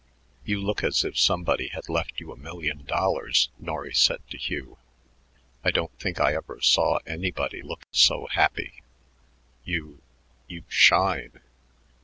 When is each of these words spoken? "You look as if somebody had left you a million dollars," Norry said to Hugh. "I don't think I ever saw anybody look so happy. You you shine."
"You 0.43 0.59
look 0.59 0.83
as 0.83 1.03
if 1.03 1.15
somebody 1.19 1.67
had 1.67 1.87
left 1.87 2.19
you 2.19 2.31
a 2.31 2.35
million 2.35 2.85
dollars," 2.85 3.49
Norry 3.59 3.93
said 3.93 4.27
to 4.31 4.37
Hugh. 4.39 4.79
"I 5.63 5.69
don't 5.69 5.95
think 5.99 6.19
I 6.19 6.33
ever 6.33 6.59
saw 6.59 6.97
anybody 7.05 7.61
look 7.61 7.85
so 7.91 8.25
happy. 8.25 8.81
You 9.63 10.01
you 10.47 10.63
shine." 10.69 11.39